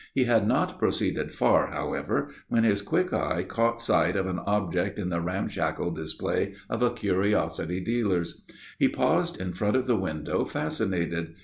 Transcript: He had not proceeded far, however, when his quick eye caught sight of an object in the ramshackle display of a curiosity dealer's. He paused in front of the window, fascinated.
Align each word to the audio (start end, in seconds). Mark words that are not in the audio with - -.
He 0.15 0.23
had 0.23 0.47
not 0.47 0.79
proceeded 0.79 1.31
far, 1.31 1.67
however, 1.69 2.29
when 2.49 2.63
his 2.63 2.81
quick 2.81 3.13
eye 3.13 3.43
caught 3.43 3.79
sight 3.83 4.15
of 4.15 4.25
an 4.25 4.39
object 4.47 4.97
in 4.97 5.09
the 5.09 5.21
ramshackle 5.21 5.91
display 5.91 6.55
of 6.71 6.81
a 6.81 6.89
curiosity 6.89 7.79
dealer's. 7.79 8.41
He 8.79 8.87
paused 8.89 9.39
in 9.39 9.53
front 9.53 9.75
of 9.75 9.85
the 9.85 9.95
window, 9.95 10.43
fascinated. 10.43 11.35